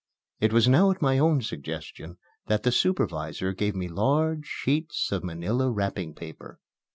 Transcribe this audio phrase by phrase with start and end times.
[0.39, 2.17] It was now at my own suggestion
[2.47, 6.59] that the supervisor gave me large sheets of manila wrapping paper.